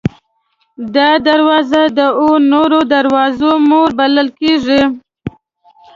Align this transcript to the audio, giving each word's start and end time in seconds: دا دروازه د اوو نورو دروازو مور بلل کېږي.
دا 0.95 1.09
دروازه 1.27 1.81
د 1.97 1.99
اوو 2.21 2.31
نورو 2.51 2.79
دروازو 2.93 3.51
مور 3.69 3.89
بلل 3.99 4.29
کېږي. 4.39 4.81